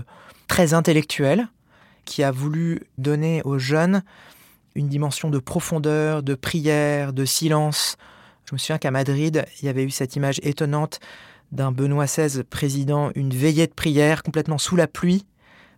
très 0.48 0.74
intellectuel, 0.74 1.48
qui 2.04 2.22
a 2.22 2.30
voulu 2.30 2.82
donner 2.98 3.42
aux 3.44 3.58
jeunes 3.58 4.02
une 4.74 4.88
dimension 4.88 5.30
de 5.30 5.38
profondeur, 5.38 6.22
de 6.22 6.34
prière, 6.34 7.12
de 7.12 7.24
silence. 7.24 7.96
Je 8.48 8.54
me 8.54 8.58
souviens 8.58 8.78
qu'à 8.78 8.90
Madrid, 8.90 9.44
il 9.60 9.66
y 9.66 9.68
avait 9.68 9.84
eu 9.84 9.90
cette 9.90 10.16
image 10.16 10.40
étonnante 10.42 11.00
d'un 11.52 11.70
Benoît 11.70 12.06
XVI 12.06 12.44
président 12.44 13.10
une 13.14 13.28
veillée 13.28 13.66
de 13.66 13.74
prière 13.74 14.22
complètement 14.22 14.56
sous 14.56 14.74
la 14.74 14.86
pluie. 14.86 15.26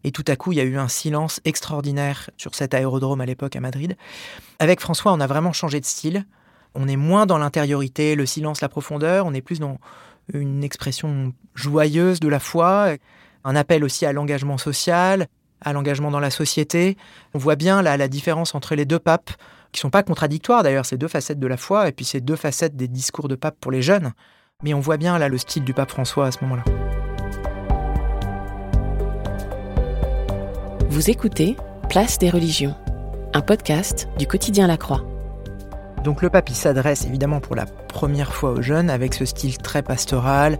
Et 0.04 0.12
tout 0.12 0.22
à 0.28 0.36
coup, 0.36 0.52
il 0.52 0.58
y 0.58 0.60
a 0.60 0.64
eu 0.64 0.78
un 0.78 0.86
silence 0.86 1.40
extraordinaire 1.44 2.30
sur 2.36 2.54
cet 2.54 2.72
aérodrome 2.72 3.20
à 3.20 3.26
l'époque 3.26 3.56
à 3.56 3.60
Madrid. 3.60 3.96
Avec 4.60 4.80
François, 4.80 5.12
on 5.12 5.18
a 5.18 5.26
vraiment 5.26 5.52
changé 5.52 5.80
de 5.80 5.84
style. 5.84 6.24
On 6.76 6.86
est 6.86 6.94
moins 6.94 7.26
dans 7.26 7.38
l'intériorité, 7.38 8.14
le 8.14 8.24
silence, 8.24 8.60
la 8.60 8.68
profondeur. 8.68 9.26
On 9.26 9.34
est 9.34 9.42
plus 9.42 9.58
dans 9.58 9.80
une 10.32 10.62
expression 10.62 11.32
joyeuse 11.56 12.20
de 12.20 12.28
la 12.28 12.38
foi, 12.38 12.94
un 13.42 13.56
appel 13.56 13.82
aussi 13.82 14.06
à 14.06 14.12
l'engagement 14.12 14.58
social, 14.58 15.26
à 15.60 15.72
l'engagement 15.72 16.12
dans 16.12 16.20
la 16.20 16.30
société. 16.30 16.96
On 17.34 17.38
voit 17.38 17.56
bien 17.56 17.82
là 17.82 17.96
la 17.96 18.06
différence 18.06 18.54
entre 18.54 18.76
les 18.76 18.84
deux 18.84 19.00
papes, 19.00 19.32
qui 19.72 19.80
sont 19.80 19.90
pas 19.90 20.02
contradictoires 20.02 20.62
d'ailleurs, 20.62 20.86
ces 20.86 20.98
deux 20.98 21.08
facettes 21.08 21.38
de 21.38 21.46
la 21.46 21.56
foi, 21.56 21.88
et 21.88 21.92
puis 21.92 22.04
ces 22.04 22.20
deux 22.20 22.36
facettes 22.36 22.76
des 22.76 22.88
discours 22.88 23.28
de 23.28 23.34
pape 23.34 23.56
pour 23.60 23.70
les 23.70 23.82
jeunes. 23.82 24.12
Mais 24.62 24.74
on 24.74 24.80
voit 24.80 24.96
bien 24.96 25.18
là 25.18 25.28
le 25.28 25.38
style 25.38 25.64
du 25.64 25.74
pape 25.74 25.90
François 25.90 26.26
à 26.26 26.32
ce 26.32 26.38
moment-là. 26.42 26.64
Vous 30.88 31.08
écoutez 31.08 31.56
Place 31.88 32.18
des 32.18 32.30
religions, 32.30 32.76
un 33.34 33.40
podcast 33.40 34.08
du 34.18 34.26
quotidien 34.26 34.66
La 34.66 34.76
Croix. 34.76 35.02
Donc 36.04 36.22
le 36.22 36.30
pape, 36.30 36.48
il 36.48 36.54
s'adresse 36.54 37.04
évidemment 37.04 37.40
pour 37.40 37.54
la 37.54 37.66
première 37.66 38.32
fois 38.32 38.52
aux 38.52 38.62
jeunes 38.62 38.88
avec 38.88 39.12
ce 39.12 39.26
style 39.26 39.58
très 39.58 39.82
pastoral. 39.82 40.58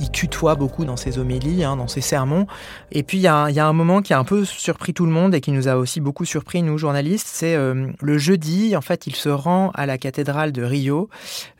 Il 0.00 0.10
tutoie 0.10 0.54
beaucoup 0.54 0.86
dans 0.86 0.96
ses 0.96 1.18
homélies, 1.18 1.62
hein, 1.62 1.76
dans 1.76 1.88
ses 1.88 2.00
sermons. 2.00 2.46
Et 2.90 3.02
puis 3.02 3.18
il 3.18 3.22
y, 3.22 3.26
a 3.26 3.44
un 3.44 3.72
moment 3.74 4.00
qui 4.00 4.14
a 4.14 4.18
un 4.18 4.24
peu 4.24 4.46
surpris 4.46 4.94
tout 4.94 5.04
le 5.04 5.12
monde 5.12 5.34
et 5.34 5.42
qui 5.42 5.52
nous 5.52 5.68
a 5.68 5.76
aussi 5.76 6.00
beaucoup 6.00 6.24
surpris, 6.24 6.62
nous 6.62 6.78
journalistes, 6.78 7.28
c'est 7.30 7.54
euh, 7.54 7.88
le 8.00 8.16
jeudi, 8.16 8.76
en 8.76 8.80
fait, 8.80 9.06
il 9.06 9.14
se 9.14 9.28
rend 9.28 9.70
à 9.74 9.84
la 9.84 9.98
cathédrale 9.98 10.52
de 10.52 10.62
Rio 10.62 11.10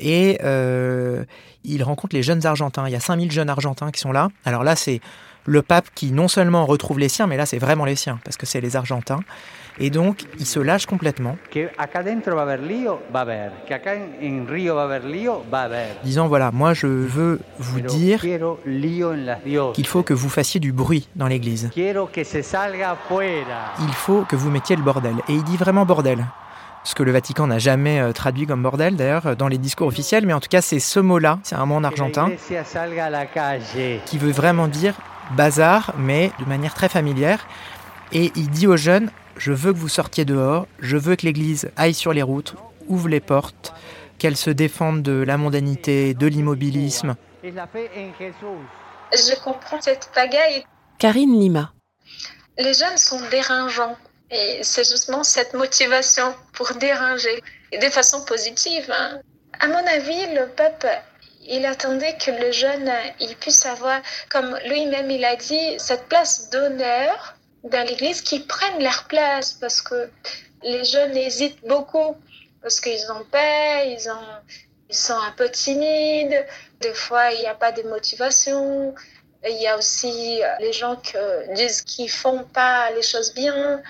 et 0.00 0.38
euh, 0.42 1.24
il 1.64 1.82
rencontre 1.82 2.16
les 2.16 2.22
jeunes 2.22 2.46
Argentins. 2.46 2.86
Il 2.86 2.92
y 2.92 2.96
a 2.96 3.00
5000 3.00 3.30
jeunes 3.30 3.50
Argentins 3.50 3.90
qui 3.90 4.00
sont 4.00 4.12
là. 4.12 4.28
Alors 4.46 4.64
là, 4.64 4.74
c'est 4.74 5.00
le 5.44 5.62
pape 5.62 5.88
qui 5.94 6.12
non 6.12 6.28
seulement 6.28 6.64
retrouve 6.64 6.98
les 6.98 7.08
siens, 7.08 7.26
mais 7.26 7.36
là, 7.36 7.44
c'est 7.44 7.58
vraiment 7.58 7.84
les 7.84 7.96
siens, 7.96 8.20
parce 8.24 8.36
que 8.36 8.46
c'est 8.46 8.60
les 8.60 8.76
Argentins. 8.76 9.20
Et 9.80 9.90
donc, 9.90 10.24
il 10.38 10.46
se 10.46 10.58
lâche 10.58 10.86
complètement. 10.86 11.36
Disant 16.04 16.28
voilà, 16.28 16.50
moi 16.50 16.74
je 16.74 16.86
veux 16.86 17.40
vous 17.58 17.80
dire 17.80 18.20
qu'il 19.74 19.86
faut 19.86 20.02
que 20.02 20.14
vous 20.14 20.28
fassiez 20.28 20.60
du 20.60 20.72
bruit 20.72 21.08
dans 21.16 21.26
l'église. 21.26 21.70
Il 23.80 23.92
faut 23.92 24.22
que 24.22 24.36
vous 24.36 24.50
mettiez 24.50 24.76
le 24.76 24.82
bordel. 24.82 25.14
Et 25.28 25.34
il 25.34 25.44
dit 25.44 25.56
vraiment 25.56 25.84
bordel. 25.84 26.26
Ce 26.84 26.94
que 26.94 27.02
le 27.02 27.12
Vatican 27.12 27.48
n'a 27.48 27.58
jamais 27.58 28.00
euh, 28.00 28.12
traduit 28.12 28.46
comme 28.46 28.62
bordel 28.62 28.96
d'ailleurs 28.96 29.26
euh, 29.26 29.34
dans 29.34 29.48
les 29.48 29.58
discours 29.58 29.88
officiels, 29.88 30.24
mais 30.24 30.32
en 30.32 30.40
tout 30.40 30.48
cas 30.48 30.62
c'est 30.62 30.78
ce 30.78 31.00
mot-là, 31.00 31.38
c'est 31.42 31.56
un 31.56 31.66
mot 31.66 31.74
en 31.74 31.84
argentin, 31.84 32.30
qui 34.06 34.16
veut 34.16 34.30
vraiment 34.30 34.68
dire 34.68 34.94
bazar, 35.36 35.92
mais 35.98 36.30
de 36.38 36.44
manière 36.46 36.74
très 36.74 36.88
familière. 36.88 37.46
Et 38.12 38.32
il 38.36 38.48
dit 38.48 38.66
aux 38.66 38.76
jeunes, 38.76 39.10
je 39.38 39.52
veux 39.52 39.72
que 39.72 39.78
vous 39.78 39.88
sortiez 39.88 40.24
dehors, 40.24 40.66
je 40.80 40.96
veux 40.96 41.16
que 41.16 41.24
l'Église 41.24 41.70
aille 41.76 41.94
sur 41.94 42.12
les 42.12 42.22
routes, 42.22 42.54
ouvre 42.88 43.08
les 43.08 43.20
portes, 43.20 43.72
qu'elle 44.18 44.36
se 44.36 44.50
défende 44.50 45.02
de 45.02 45.12
la 45.12 45.36
mondanité, 45.36 46.14
de 46.14 46.26
l'immobilisme. 46.26 47.14
Je 47.42 47.50
comprends 49.42 49.80
cette 49.80 50.10
pagaille. 50.14 50.64
Karine 50.98 51.40
Lima. 51.40 51.72
Les 52.58 52.74
jeunes 52.74 52.98
sont 52.98 53.20
dérangeants 53.30 53.96
et 54.30 54.58
c'est 54.62 54.88
justement 54.88 55.22
cette 55.22 55.54
motivation 55.54 56.34
pour 56.52 56.72
déranger 56.74 57.42
et 57.70 57.78
de 57.78 57.88
façon 57.88 58.24
positive. 58.24 58.90
Hein. 58.90 59.20
À 59.60 59.68
mon 59.68 59.86
avis, 59.86 60.34
le 60.34 60.48
peuple, 60.48 60.88
il 61.46 61.64
attendait 61.64 62.16
que 62.18 62.32
le 62.32 62.50
jeune 62.50 62.90
il 63.20 63.36
puisse 63.36 63.64
avoir, 63.64 64.00
comme 64.28 64.58
lui-même 64.66 65.10
il 65.10 65.24
a 65.24 65.36
dit, 65.36 65.78
cette 65.78 66.08
place 66.08 66.50
d'honneur 66.50 67.37
dans 67.70 67.86
l'église 67.86 68.20
qui 68.22 68.40
prennent 68.40 68.82
leur 68.82 69.04
place 69.04 69.54
parce 69.54 69.80
que 69.82 70.10
les 70.62 70.84
jeunes 70.84 71.16
hésitent 71.16 71.66
beaucoup 71.66 72.16
parce 72.62 72.80
qu'ils 72.80 73.10
ont 73.12 73.24
peur, 73.30 73.84
ils, 73.86 74.10
ont, 74.10 74.42
ils 74.88 74.96
sont 74.96 75.14
un 75.14 75.32
peu 75.36 75.48
timides, 75.50 76.44
des 76.80 76.94
fois 76.94 77.32
il 77.32 77.40
n'y 77.40 77.46
a 77.46 77.54
pas 77.54 77.72
de 77.72 77.82
motivation. 77.82 78.94
Il 79.48 79.62
y 79.62 79.68
a 79.68 79.78
aussi 79.78 80.42
euh, 80.42 80.46
les 80.60 80.72
gens 80.72 80.96
qui 80.96 81.16
disent 81.54 81.82
qu'ils 81.82 82.10
font 82.10 82.44
pas 82.52 82.90
les 82.90 83.02
choses 83.02 83.32
bien. 83.34 83.80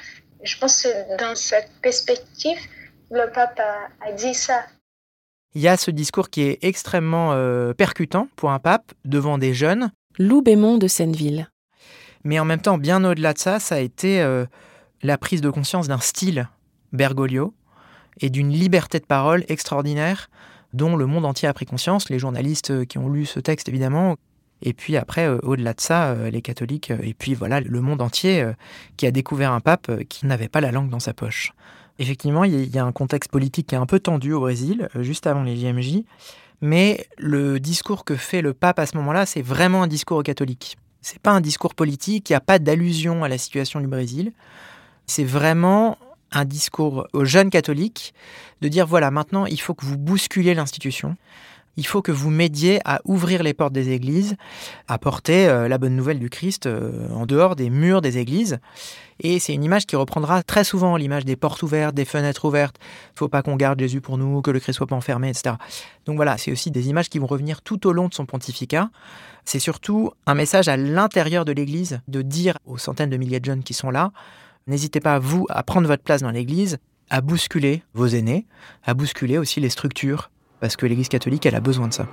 Je 0.42 0.58
pense 0.58 0.82
que 0.82 1.16
dans 1.16 1.34
cette 1.34 1.70
perspective, 1.80 2.58
le 3.10 3.32
pape 3.32 3.58
a, 3.58 4.12
dit 4.12 4.34
ça. 4.34 4.64
Il 5.54 5.62
y 5.62 5.68
a 5.68 5.78
ce 5.78 5.90
discours 5.90 6.28
qui 6.28 6.42
est 6.42 6.58
extrêmement 6.62 7.32
euh, 7.32 7.72
percutant 7.72 8.28
pour 8.36 8.50
un 8.50 8.58
pape 8.58 8.92
devant 9.06 9.38
des 9.38 9.54
jeunes. 9.54 9.90
Lou 10.18 10.42
Bémont 10.42 10.76
de 10.76 10.86
Senneville. 10.86 11.48
Mais 12.24 12.38
en 12.38 12.44
même 12.44 12.60
temps, 12.60 12.78
bien 12.78 13.04
au-delà 13.04 13.32
de 13.32 13.38
ça, 13.38 13.58
ça 13.58 13.76
a 13.76 13.78
été 13.78 14.20
euh, 14.20 14.46
la 15.02 15.18
prise 15.18 15.40
de 15.40 15.50
conscience 15.50 15.88
d'un 15.88 15.98
style 15.98 16.48
Bergoglio 16.92 17.54
et 18.20 18.30
d'une 18.30 18.50
liberté 18.50 18.98
de 18.98 19.06
parole 19.06 19.44
extraordinaire 19.48 20.30
dont 20.72 20.96
le 20.96 21.06
monde 21.06 21.24
entier 21.24 21.48
a 21.48 21.54
pris 21.54 21.66
conscience, 21.66 22.10
les 22.10 22.18
journalistes 22.18 22.70
euh, 22.70 22.84
qui 22.84 22.98
ont 22.98 23.08
lu 23.08 23.24
ce 23.24 23.40
texte 23.40 23.68
évidemment, 23.68 24.16
et 24.60 24.72
puis 24.72 24.96
après, 24.96 25.26
euh, 25.26 25.38
au-delà 25.42 25.72
de 25.72 25.80
ça, 25.80 26.14
les 26.30 26.42
catholiques, 26.42 26.90
et 26.90 27.14
puis 27.14 27.34
voilà, 27.34 27.60
le 27.60 27.80
monde 27.80 28.02
entier 28.02 28.44
qui 28.96 29.06
a 29.06 29.10
découvert 29.10 29.52
un 29.52 29.60
pape 29.60 30.04
qui 30.08 30.26
n'avait 30.26 30.48
pas 30.48 30.60
la 30.60 30.72
langue 30.72 30.90
dans 30.90 31.00
sa 31.00 31.14
poche. 31.14 31.52
Effectivement, 32.00 32.44
il 32.44 32.74
y 32.74 32.78
a 32.78 32.84
un 32.84 32.92
contexte 32.92 33.30
politique 33.30 33.68
qui 33.68 33.74
est 33.74 33.78
un 33.78 33.86
peu 33.86 34.00
tendu 34.00 34.32
au 34.32 34.40
Brésil, 34.40 34.88
juste 34.96 35.26
avant 35.26 35.42
les 35.42 35.56
JMJ, 35.56 36.02
mais 36.60 37.06
le 37.16 37.60
discours 37.60 38.04
que 38.04 38.16
fait 38.16 38.42
le 38.42 38.52
pape 38.52 38.78
à 38.78 38.86
ce 38.86 38.96
moment-là, 38.96 39.26
c'est 39.26 39.42
vraiment 39.42 39.84
un 39.84 39.86
discours 39.86 40.18
aux 40.18 40.22
catholiques. 40.22 40.76
C'est 41.00 41.20
pas 41.20 41.30
un 41.30 41.40
discours 41.40 41.74
politique, 41.74 42.28
il 42.28 42.32
n'y 42.32 42.36
a 42.36 42.40
pas 42.40 42.58
d'allusion 42.58 43.24
à 43.24 43.28
la 43.28 43.38
situation 43.38 43.80
du 43.80 43.86
Brésil. 43.86 44.32
C'est 45.06 45.24
vraiment 45.24 45.96
un 46.32 46.44
discours 46.44 47.06
aux 47.12 47.24
jeunes 47.24 47.50
catholiques 47.50 48.12
de 48.60 48.68
dire 48.68 48.86
voilà, 48.86 49.10
maintenant 49.10 49.46
il 49.46 49.60
faut 49.60 49.74
que 49.74 49.86
vous 49.86 49.96
bousculez 49.96 50.54
l'institution. 50.54 51.16
Il 51.78 51.86
faut 51.86 52.02
que 52.02 52.10
vous 52.10 52.30
m'aidiez 52.30 52.80
à 52.84 53.00
ouvrir 53.04 53.44
les 53.44 53.54
portes 53.54 53.72
des 53.72 53.90
églises, 53.90 54.34
à 54.88 54.98
porter 54.98 55.46
euh, 55.46 55.68
la 55.68 55.78
bonne 55.78 55.94
nouvelle 55.94 56.18
du 56.18 56.28
Christ 56.28 56.66
euh, 56.66 57.08
en 57.10 57.24
dehors 57.24 57.54
des 57.54 57.70
murs 57.70 58.00
des 58.00 58.18
églises. 58.18 58.58
Et 59.20 59.38
c'est 59.38 59.54
une 59.54 59.62
image 59.62 59.86
qui 59.86 59.94
reprendra 59.94 60.42
très 60.42 60.64
souvent 60.64 60.96
l'image 60.96 61.24
des 61.24 61.36
portes 61.36 61.62
ouvertes, 61.62 61.94
des 61.94 62.04
fenêtres 62.04 62.46
ouvertes. 62.46 62.74
Il 62.80 63.12
ne 63.14 63.18
faut 63.18 63.28
pas 63.28 63.42
qu'on 63.42 63.54
garde 63.54 63.78
Jésus 63.78 64.00
pour 64.00 64.18
nous, 64.18 64.42
que 64.42 64.50
le 64.50 64.58
Christ 64.58 64.74
soit 64.74 64.88
pas 64.88 64.96
enfermé, 64.96 65.28
etc. 65.28 65.54
Donc 66.04 66.16
voilà, 66.16 66.36
c'est 66.36 66.50
aussi 66.50 66.72
des 66.72 66.88
images 66.88 67.08
qui 67.08 67.20
vont 67.20 67.28
revenir 67.28 67.62
tout 67.62 67.86
au 67.86 67.92
long 67.92 68.08
de 68.08 68.14
son 68.14 68.26
pontificat. 68.26 68.90
C'est 69.44 69.60
surtout 69.60 70.10
un 70.26 70.34
message 70.34 70.66
à 70.66 70.76
l'intérieur 70.76 71.44
de 71.44 71.52
l'Église 71.52 72.00
de 72.08 72.22
dire 72.22 72.58
aux 72.66 72.78
centaines 72.78 73.10
de 73.10 73.16
milliers 73.16 73.38
de 73.38 73.44
jeunes 73.44 73.62
qui 73.62 73.72
sont 73.72 73.90
là, 73.90 74.10
n'hésitez 74.66 74.98
pas, 74.98 75.20
vous, 75.20 75.46
à 75.48 75.62
prendre 75.62 75.86
votre 75.86 76.02
place 76.02 76.22
dans 76.22 76.32
l'Église, 76.32 76.78
à 77.08 77.20
bousculer 77.20 77.84
vos 77.94 78.08
aînés, 78.08 78.46
à 78.82 78.94
bousculer 78.94 79.38
aussi 79.38 79.60
les 79.60 79.70
structures 79.70 80.28
parce 80.60 80.76
que 80.76 80.86
l'Église 80.86 81.08
catholique, 81.08 81.46
elle 81.46 81.54
a 81.54 81.60
besoin 81.60 81.88
de 81.88 81.92
ça. 81.92 82.06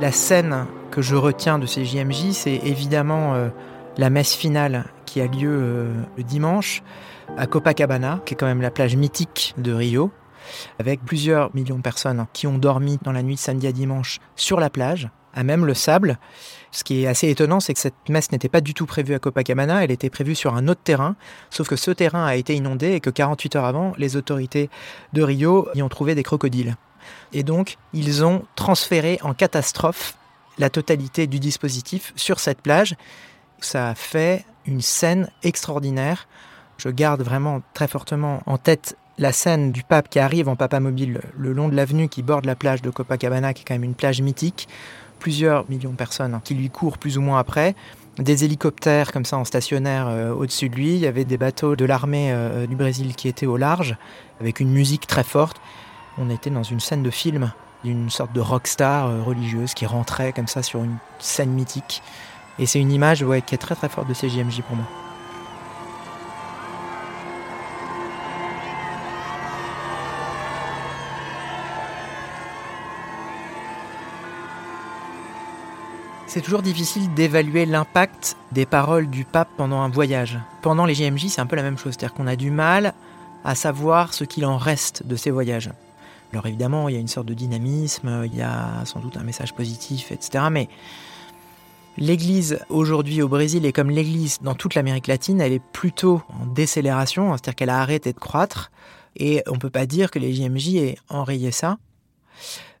La 0.00 0.12
scène 0.12 0.66
que 0.90 1.02
je 1.02 1.16
retiens 1.16 1.58
de 1.58 1.66
ces 1.66 1.84
JMJ, 1.84 2.30
c'est 2.32 2.60
évidemment 2.64 3.34
euh, 3.34 3.48
la 3.96 4.10
messe 4.10 4.34
finale 4.34 4.84
qui 5.06 5.20
a 5.20 5.26
lieu 5.26 5.50
euh, 5.50 5.92
le 6.16 6.22
dimanche 6.22 6.82
à 7.36 7.46
Copacabana, 7.46 8.20
qui 8.24 8.34
est 8.34 8.36
quand 8.36 8.46
même 8.46 8.62
la 8.62 8.70
plage 8.70 8.96
mythique 8.96 9.54
de 9.58 9.72
Rio, 9.72 10.10
avec 10.78 11.04
plusieurs 11.04 11.54
millions 11.54 11.76
de 11.76 11.82
personnes 11.82 12.26
qui 12.32 12.46
ont 12.46 12.58
dormi 12.58 12.98
dans 13.02 13.12
la 13.12 13.22
nuit 13.22 13.34
de 13.34 13.40
samedi 13.40 13.66
à 13.66 13.72
dimanche 13.72 14.20
sur 14.36 14.60
la 14.60 14.70
plage, 14.70 15.10
à 15.34 15.42
même 15.42 15.66
le 15.66 15.74
sable. 15.74 16.18
Ce 16.70 16.84
qui 16.84 17.02
est 17.02 17.06
assez 17.06 17.28
étonnant, 17.28 17.60
c'est 17.60 17.74
que 17.74 17.80
cette 17.80 18.08
messe 18.08 18.30
n'était 18.30 18.48
pas 18.48 18.60
du 18.60 18.74
tout 18.74 18.86
prévue 18.86 19.14
à 19.14 19.18
Copacabana, 19.18 19.82
elle 19.82 19.90
était 19.90 20.10
prévue 20.10 20.34
sur 20.34 20.54
un 20.54 20.68
autre 20.68 20.82
terrain, 20.82 21.16
sauf 21.50 21.68
que 21.68 21.76
ce 21.76 21.90
terrain 21.90 22.26
a 22.26 22.36
été 22.36 22.54
inondé 22.54 22.92
et 22.92 23.00
que 23.00 23.10
48 23.10 23.56
heures 23.56 23.64
avant, 23.64 23.92
les 23.96 24.16
autorités 24.16 24.68
de 25.12 25.22
Rio 25.22 25.68
y 25.74 25.82
ont 25.82 25.88
trouvé 25.88 26.14
des 26.14 26.22
crocodiles. 26.22 26.76
Et 27.32 27.42
donc, 27.42 27.78
ils 27.92 28.24
ont 28.24 28.44
transféré 28.54 29.18
en 29.22 29.32
catastrophe 29.32 30.16
la 30.58 30.70
totalité 30.70 31.26
du 31.26 31.38
dispositif 31.38 32.12
sur 32.16 32.40
cette 32.40 32.60
plage. 32.60 32.96
Ça 33.60 33.88
a 33.88 33.94
fait 33.94 34.44
une 34.66 34.82
scène 34.82 35.30
extraordinaire. 35.42 36.28
Je 36.76 36.90
garde 36.90 37.22
vraiment 37.22 37.62
très 37.74 37.88
fortement 37.88 38.42
en 38.46 38.58
tête 38.58 38.96
la 39.18 39.32
scène 39.32 39.72
du 39.72 39.82
pape 39.82 40.08
qui 40.08 40.18
arrive 40.20 40.48
en 40.48 40.56
papamobile 40.56 41.20
le 41.36 41.52
long 41.52 41.68
de 41.68 41.74
l'avenue 41.74 42.08
qui 42.08 42.22
borde 42.22 42.44
la 42.44 42.54
plage 42.54 42.82
de 42.82 42.90
Copacabana, 42.90 43.52
qui 43.52 43.62
est 43.62 43.64
quand 43.64 43.74
même 43.74 43.84
une 43.84 43.96
plage 43.96 44.22
mythique, 44.22 44.68
plusieurs 45.18 45.68
millions 45.68 45.90
de 45.90 45.96
personnes 45.96 46.40
qui 46.44 46.54
lui 46.54 46.70
courent 46.70 46.98
plus 46.98 47.18
ou 47.18 47.22
moins 47.22 47.38
après, 47.38 47.74
des 48.18 48.44
hélicoptères 48.44 49.12
comme 49.12 49.24
ça 49.24 49.36
en 49.36 49.44
stationnaire 49.44 50.08
euh, 50.08 50.32
au-dessus 50.32 50.68
de 50.68 50.74
lui, 50.74 50.94
il 50.94 50.98
y 50.98 51.06
avait 51.06 51.24
des 51.24 51.38
bateaux 51.38 51.76
de 51.76 51.84
l'armée 51.84 52.32
euh, 52.32 52.66
du 52.66 52.74
Brésil 52.74 53.14
qui 53.14 53.28
étaient 53.28 53.46
au 53.46 53.56
large, 53.56 53.96
avec 54.40 54.60
une 54.60 54.70
musique 54.70 55.06
très 55.06 55.22
forte. 55.22 55.60
On 56.18 56.30
était 56.30 56.50
dans 56.50 56.64
une 56.64 56.80
scène 56.80 57.02
de 57.02 57.10
film 57.10 57.52
d'une 57.84 58.10
sorte 58.10 58.32
de 58.32 58.40
rockstar 58.40 59.06
euh, 59.06 59.22
religieuse 59.22 59.74
qui 59.74 59.86
rentrait 59.86 60.32
comme 60.32 60.48
ça 60.48 60.62
sur 60.62 60.82
une 60.82 60.96
scène 61.20 61.50
mythique. 61.50 62.02
Et 62.58 62.66
c'est 62.66 62.80
une 62.80 62.90
image 62.90 63.22
ouais, 63.22 63.40
qui 63.40 63.54
est 63.54 63.58
très 63.58 63.76
très 63.76 63.88
forte 63.88 64.08
de 64.08 64.14
ces 64.14 64.28
JMJ 64.28 64.62
pour 64.62 64.74
moi. 64.74 65.07
C'est 76.28 76.42
toujours 76.42 76.60
difficile 76.60 77.14
d'évaluer 77.14 77.64
l'impact 77.64 78.36
des 78.52 78.66
paroles 78.66 79.08
du 79.08 79.24
pape 79.24 79.48
pendant 79.56 79.80
un 79.80 79.88
voyage. 79.88 80.38
Pendant 80.60 80.84
les 80.84 80.94
JMJ, 80.94 81.28
c'est 81.28 81.40
un 81.40 81.46
peu 81.46 81.56
la 81.56 81.62
même 81.62 81.78
chose, 81.78 81.94
c'est-à-dire 81.94 82.12
qu'on 82.12 82.26
a 82.26 82.36
du 82.36 82.50
mal 82.50 82.92
à 83.44 83.54
savoir 83.54 84.12
ce 84.12 84.24
qu'il 84.24 84.44
en 84.44 84.58
reste 84.58 85.06
de 85.06 85.16
ces 85.16 85.30
voyages. 85.30 85.70
Alors 86.34 86.46
évidemment, 86.46 86.90
il 86.90 86.94
y 86.94 86.98
a 86.98 87.00
une 87.00 87.08
sorte 87.08 87.26
de 87.26 87.32
dynamisme, 87.32 88.24
il 88.26 88.36
y 88.36 88.42
a 88.42 88.84
sans 88.84 89.00
doute 89.00 89.16
un 89.16 89.22
message 89.22 89.54
positif, 89.54 90.12
etc. 90.12 90.44
Mais 90.50 90.68
l'Église 91.96 92.60
aujourd'hui 92.68 93.22
au 93.22 93.28
Brésil 93.28 93.64
est 93.64 93.72
comme 93.72 93.90
l'Église 93.90 94.36
dans 94.42 94.54
toute 94.54 94.74
l'Amérique 94.74 95.06
latine, 95.06 95.40
elle 95.40 95.54
est 95.54 95.64
plutôt 95.72 96.20
en 96.28 96.44
décélération, 96.44 97.32
c'est-à-dire 97.32 97.54
qu'elle 97.54 97.70
a 97.70 97.80
arrêté 97.80 98.12
de 98.12 98.18
croître. 98.18 98.70
Et 99.16 99.42
on 99.46 99.54
ne 99.54 99.58
peut 99.58 99.70
pas 99.70 99.86
dire 99.86 100.10
que 100.10 100.18
les 100.18 100.34
JMJ 100.34 100.74
aient 100.74 100.98
enrayé 101.08 101.52
ça. 101.52 101.78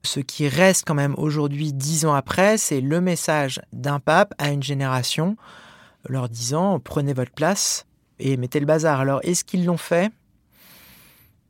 Ce 0.02 0.20
qui 0.20 0.48
reste 0.48 0.84
quand 0.86 0.94
même 0.94 1.14
aujourd'hui, 1.18 1.72
dix 1.72 2.06
ans 2.06 2.14
après, 2.14 2.56
c'est 2.58 2.80
le 2.80 3.00
message 3.00 3.60
d'un 3.72 4.00
pape 4.00 4.34
à 4.38 4.50
une 4.50 4.62
génération, 4.62 5.36
leur 6.08 6.28
disant 6.28 6.80
prenez 6.80 7.12
votre 7.12 7.32
place 7.32 7.86
et 8.18 8.36
mettez 8.36 8.60
le 8.60 8.66
bazar. 8.66 9.00
Alors 9.00 9.20
est-ce 9.22 9.44
qu'ils 9.44 9.64
l'ont 9.64 9.76
fait? 9.76 10.12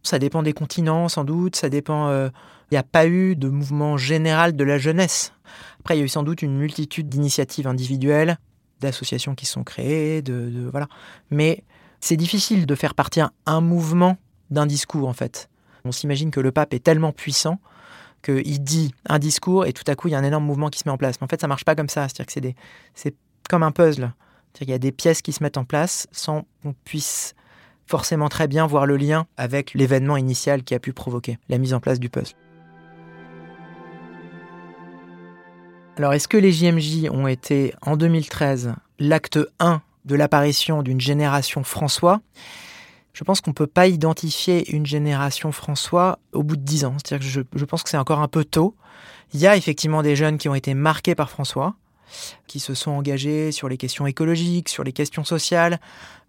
Ça 0.02 0.18
dépend 0.18 0.42
des 0.42 0.52
continents 0.52 1.08
sans 1.08 1.24
doute, 1.24 1.56
ça 1.56 1.68
dépend... 1.68 2.08
Euh, 2.08 2.28
il 2.70 2.74
n'y 2.74 2.78
a 2.78 2.82
pas 2.82 3.06
eu 3.06 3.34
de 3.34 3.48
mouvement 3.48 3.96
général 3.96 4.54
de 4.54 4.64
la 4.64 4.76
jeunesse. 4.76 5.32
Après, 5.80 5.96
il 5.96 6.00
y 6.00 6.02
a 6.02 6.04
eu 6.04 6.08
sans 6.08 6.22
doute 6.22 6.42
une 6.42 6.58
multitude 6.58 7.08
d'initiatives 7.08 7.66
individuelles, 7.66 8.36
d'associations 8.80 9.34
qui 9.34 9.46
sont 9.46 9.64
créées, 9.64 10.20
de, 10.20 10.68
voilà. 10.70 10.86
Mais 11.30 11.64
c'est 12.00 12.16
difficile 12.16 12.66
de 12.66 12.74
faire 12.74 12.94
partir 12.94 13.30
un 13.46 13.60
mouvement 13.60 14.18
d'un 14.50 14.66
discours 14.66 15.08
en 15.08 15.14
fait. 15.14 15.48
On 15.84 15.92
s'imagine 15.92 16.30
que 16.30 16.40
le 16.40 16.52
pape 16.52 16.74
est 16.74 16.84
tellement 16.84 17.12
puissant 17.12 17.58
qu'il 18.22 18.62
dit 18.62 18.94
un 19.06 19.18
discours 19.18 19.66
et 19.66 19.72
tout 19.72 19.84
à 19.86 19.94
coup 19.94 20.08
il 20.08 20.12
y 20.12 20.14
a 20.14 20.18
un 20.18 20.24
énorme 20.24 20.44
mouvement 20.44 20.68
qui 20.68 20.78
se 20.78 20.88
met 20.88 20.92
en 20.92 20.98
place. 20.98 21.20
Mais 21.20 21.24
en 21.24 21.28
fait, 21.28 21.40
ça 21.40 21.48
marche 21.48 21.64
pas 21.64 21.74
comme 21.74 21.88
ça. 21.88 22.08
C'est-à-dire 22.08 22.54
que 22.54 22.60
c'est 22.94 23.14
comme 23.48 23.62
un 23.62 23.72
puzzle. 23.72 24.12
Il 24.60 24.68
y 24.68 24.72
a 24.72 24.78
des 24.78 24.92
pièces 24.92 25.22
qui 25.22 25.32
se 25.32 25.42
mettent 25.42 25.56
en 25.56 25.64
place 25.64 26.08
sans 26.10 26.44
qu'on 26.62 26.72
puisse 26.72 27.34
forcément 27.86 28.28
très 28.28 28.48
bien 28.48 28.66
voir 28.66 28.86
le 28.86 28.96
lien 28.96 29.26
avec 29.36 29.72
l'événement 29.74 30.16
initial 30.16 30.62
qui 30.64 30.74
a 30.74 30.80
pu 30.80 30.92
provoquer 30.92 31.38
la 31.48 31.58
mise 31.58 31.74
en 31.74 31.80
place 31.80 32.00
du 32.00 32.10
puzzle. 32.10 32.34
Alors, 35.96 36.12
est-ce 36.12 36.28
que 36.28 36.36
les 36.36 36.52
JMJ 36.52 37.08
ont 37.10 37.26
été, 37.26 37.74
en 37.82 37.96
2013, 37.96 38.74
l'acte 39.00 39.38
1 39.58 39.82
de 40.04 40.14
l'apparition 40.14 40.82
d'une 40.82 41.00
génération 41.00 41.64
François? 41.64 42.20
Je 43.18 43.24
pense 43.24 43.40
qu'on 43.40 43.50
ne 43.50 43.54
peut 43.54 43.66
pas 43.66 43.88
identifier 43.88 44.70
une 44.70 44.86
génération 44.86 45.50
François 45.50 46.20
au 46.32 46.44
bout 46.44 46.54
de 46.54 46.62
10 46.62 46.84
ans. 46.84 46.94
C'est-à-dire 46.98 47.26
que 47.26 47.58
je, 47.58 47.64
pense 47.64 47.82
que 47.82 47.90
c'est 47.90 47.96
encore 47.96 48.20
un 48.20 48.28
peu 48.28 48.44
tôt. 48.44 48.76
Il 49.34 49.40
y 49.40 49.48
a 49.48 49.56
effectivement 49.56 50.04
des 50.04 50.14
jeunes 50.14 50.38
qui 50.38 50.48
ont 50.48 50.54
été 50.54 50.72
marqués 50.72 51.16
par 51.16 51.28
François, 51.28 51.74
qui 52.46 52.60
se 52.60 52.74
sont 52.74 52.92
engagés 52.92 53.50
sur 53.50 53.68
les 53.68 53.76
questions 53.76 54.06
écologiques, 54.06 54.68
sur 54.68 54.84
les 54.84 54.92
questions 54.92 55.24
sociales, 55.24 55.80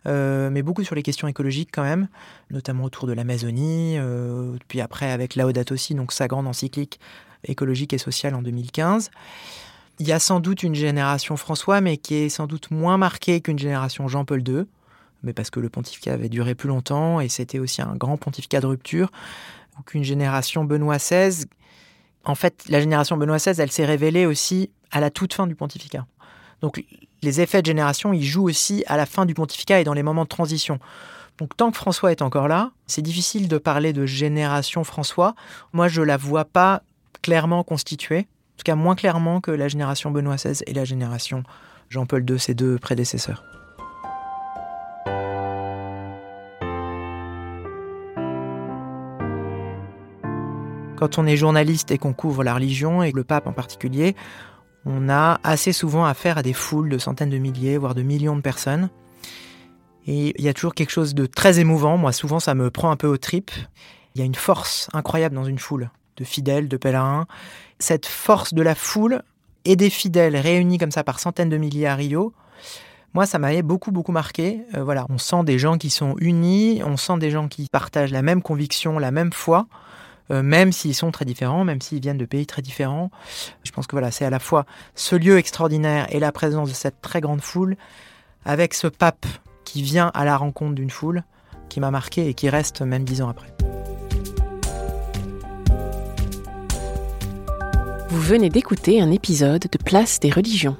euh, 0.07 0.49
mais 0.49 0.63
beaucoup 0.63 0.83
sur 0.83 0.95
les 0.95 1.03
questions 1.03 1.27
écologiques 1.27 1.69
quand 1.71 1.83
même, 1.83 2.07
notamment 2.49 2.85
autour 2.85 3.05
de 3.05 3.13
l'Amazonie, 3.13 3.99
euh, 3.99 4.57
puis 4.67 4.81
après 4.81 5.11
avec 5.11 5.35
Laudato 5.35 5.75
aussi, 5.75 5.93
donc 5.93 6.11
sa 6.11 6.27
grande 6.27 6.47
encyclique 6.47 6.99
écologique 7.43 7.93
et 7.93 7.99
sociale 7.99 8.33
en 8.33 8.41
2015. 8.41 9.11
Il 9.99 10.07
y 10.07 10.11
a 10.11 10.17
sans 10.17 10.39
doute 10.39 10.63
une 10.63 10.73
génération 10.73 11.37
François, 11.37 11.81
mais 11.81 11.97
qui 11.97 12.15
est 12.15 12.29
sans 12.29 12.47
doute 12.47 12.71
moins 12.71 12.97
marquée 12.97 13.41
qu'une 13.41 13.59
génération 13.59 14.07
Jean-Paul 14.07 14.41
II, 14.47 14.65
mais 15.23 15.33
parce 15.33 15.49
que 15.49 15.59
le 15.59 15.69
pontificat 15.69 16.13
avait 16.13 16.29
duré 16.29 16.55
plus 16.55 16.69
longtemps 16.69 17.19
et 17.19 17.29
c'était 17.29 17.59
aussi 17.59 17.81
un 17.81 17.95
grand 17.95 18.17
pontificat 18.17 18.61
de 18.61 18.67
rupture, 18.67 19.11
ou 19.77 19.83
qu'une 19.83 20.03
génération 20.03 20.63
Benoît 20.63 20.97
XVI. 20.97 21.45
En 22.25 22.35
fait, 22.35 22.63
la 22.69 22.79
génération 22.79 23.17
Benoît 23.17 23.37
XVI, 23.37 23.59
elle 23.59 23.71
s'est 23.71 23.85
révélée 23.85 24.25
aussi 24.25 24.69
à 24.91 24.99
la 24.99 25.09
toute 25.09 25.33
fin 25.33 25.47
du 25.47 25.55
pontificat. 25.55 26.05
Donc 26.61 26.83
les 27.21 27.41
effets 27.41 27.61
de 27.61 27.65
génération, 27.67 28.13
ils 28.13 28.23
jouent 28.23 28.47
aussi 28.49 28.83
à 28.87 28.97
la 28.97 29.05
fin 29.05 29.25
du 29.25 29.33
pontificat 29.33 29.79
et 29.79 29.83
dans 29.83 29.93
les 29.93 30.03
moments 30.03 30.23
de 30.23 30.29
transition. 30.29 30.79
Donc 31.37 31.55
tant 31.55 31.71
que 31.71 31.77
François 31.77 32.11
est 32.11 32.21
encore 32.21 32.47
là, 32.47 32.71
c'est 32.87 33.01
difficile 33.01 33.47
de 33.47 33.57
parler 33.57 33.93
de 33.93 34.05
génération 34.05 34.83
François. 34.83 35.35
Moi, 35.73 35.87
je 35.87 36.01
la 36.01 36.17
vois 36.17 36.45
pas 36.45 36.83
clairement 37.21 37.63
constituée, 37.63 38.19
en 38.19 38.57
tout 38.57 38.63
cas 38.65 38.75
moins 38.75 38.95
clairement 38.95 39.41
que 39.41 39.51
la 39.51 39.67
génération 39.67 40.11
Benoît 40.11 40.35
XVI 40.35 40.63
et 40.67 40.73
la 40.73 40.85
génération 40.85 41.43
Jean-Paul 41.89 42.29
II, 42.29 42.39
ses 42.39 42.53
deux 42.53 42.77
prédécesseurs. 42.77 43.58
Quand 50.99 51.17
on 51.17 51.25
est 51.25 51.37
journaliste 51.37 51.91
et 51.91 51.97
qu'on 51.97 52.11
couvre 52.11 52.43
la 52.43 52.53
religion, 52.53 53.03
et 53.03 53.13
le 53.13 53.23
pape 53.23 53.47
en 53.47 53.53
particulier, 53.53 54.17
on 54.85 55.07
a 55.07 55.39
assez 55.45 55.71
souvent 55.71 56.03
affaire 56.03 56.37
à 56.37 56.43
des 56.43 56.51
foules 56.51 56.89
de 56.89 56.97
centaines 56.97 57.29
de 57.29 57.37
milliers, 57.37 57.77
voire 57.77 57.95
de 57.95 58.01
millions 58.01 58.35
de 58.35 58.41
personnes. 58.41 58.89
Et 60.07 60.33
il 60.37 60.43
y 60.43 60.49
a 60.49 60.53
toujours 60.53 60.75
quelque 60.75 60.89
chose 60.89 61.15
de 61.15 61.25
très 61.25 61.61
émouvant. 61.61 61.95
Moi, 61.95 62.11
souvent, 62.11 62.41
ça 62.41 62.53
me 62.53 62.69
prend 62.69 62.91
un 62.91 62.97
peu 62.97 63.07
aux 63.07 63.17
tripes. 63.17 63.51
Il 64.13 64.19
y 64.19 64.21
a 64.21 64.25
une 64.25 64.35
force 64.35 64.89
incroyable 64.91 65.35
dans 65.35 65.45
une 65.45 65.57
foule 65.57 65.89
de 66.17 66.25
fidèles, 66.25 66.67
de 66.67 66.75
pèlerins. 66.75 67.27
Cette 67.79 68.05
force 68.05 68.53
de 68.53 68.61
la 68.61 68.75
foule 68.75 69.21
et 69.63 69.77
des 69.77 69.89
fidèles 69.89 70.35
réunis 70.35 70.79
comme 70.79 70.91
ça 70.91 71.05
par 71.05 71.21
centaines 71.21 71.49
de 71.49 71.55
milliers 71.55 71.87
à 71.87 71.95
Rio, 71.95 72.33
moi, 73.13 73.25
ça 73.25 73.39
m'avait 73.39 73.61
beaucoup, 73.61 73.93
beaucoup 73.93 74.11
marqué. 74.11 74.63
Euh, 74.75 74.83
voilà, 74.83 75.05
on 75.07 75.17
sent 75.17 75.45
des 75.45 75.59
gens 75.59 75.77
qui 75.77 75.91
sont 75.91 76.15
unis, 76.19 76.81
on 76.85 76.97
sent 76.97 77.19
des 77.19 77.31
gens 77.31 77.47
qui 77.47 77.69
partagent 77.71 78.11
la 78.11 78.21
même 78.21 78.41
conviction, 78.41 78.99
la 78.99 79.11
même 79.11 79.31
foi. 79.31 79.67
Euh, 80.31 80.43
même 80.43 80.71
s'ils 80.71 80.95
sont 80.95 81.11
très 81.11 81.25
différents, 81.25 81.63
même 81.63 81.81
s'ils 81.81 82.01
viennent 82.01 82.17
de 82.17 82.25
pays 82.25 82.45
très 82.45 82.61
différents. 82.61 83.09
Je 83.63 83.71
pense 83.71 83.87
que 83.87 83.91
voilà, 83.93 84.11
c'est 84.11 84.25
à 84.25 84.29
la 84.29 84.39
fois 84.39 84.65
ce 84.95 85.15
lieu 85.15 85.37
extraordinaire 85.37 86.07
et 86.09 86.19
la 86.19 86.31
présence 86.31 86.69
de 86.69 86.75
cette 86.75 87.01
très 87.01 87.21
grande 87.21 87.41
foule, 87.41 87.75
avec 88.45 88.73
ce 88.73 88.87
pape 88.87 89.25
qui 89.65 89.81
vient 89.81 90.11
à 90.13 90.25
la 90.25 90.37
rencontre 90.37 90.75
d'une 90.75 90.89
foule, 90.89 91.23
qui 91.67 91.79
m'a 91.79 91.91
marqué 91.91 92.27
et 92.27 92.33
qui 92.33 92.49
reste 92.49 92.81
même 92.81 93.03
dix 93.03 93.21
ans 93.21 93.29
après. 93.29 93.53
Vous 98.09 98.21
venez 98.21 98.49
d'écouter 98.49 99.01
un 99.01 99.11
épisode 99.11 99.67
de 99.71 99.77
Place 99.83 100.19
des 100.19 100.31
religions. 100.31 100.77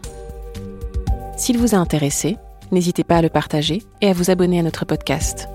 S'il 1.38 1.59
vous 1.59 1.75
a 1.75 1.77
intéressé, 1.77 2.38
n'hésitez 2.71 3.03
pas 3.03 3.17
à 3.17 3.21
le 3.21 3.29
partager 3.29 3.83
et 4.01 4.09
à 4.09 4.13
vous 4.13 4.31
abonner 4.31 4.59
à 4.59 4.63
notre 4.63 4.85
podcast. 4.85 5.47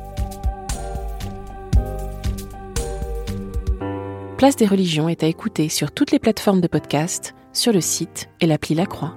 Place 4.45 4.57
des 4.57 4.67
religions 4.67 5.09
est 5.09 5.23
à 5.23 5.27
écouter 5.27 5.71
sur 5.71 5.91
toutes 5.91 6.11
les 6.11 6.19
plateformes 6.19 6.61
de 6.61 6.67
podcast, 6.67 7.35
sur 7.55 7.73
le 7.73 7.81
site 7.81 8.29
et 8.43 8.47
l'appli 8.47 8.75
La 8.75 8.85
Croix. 8.85 9.17